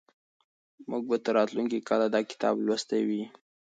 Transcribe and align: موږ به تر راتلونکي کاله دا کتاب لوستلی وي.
موږ 0.89 1.03
به 1.09 1.17
تر 1.25 1.33
راتلونکي 1.39 1.79
کاله 1.89 2.07
دا 2.15 2.21
کتاب 2.31 2.55
لوستلی 2.65 3.01
وي. 3.09 3.23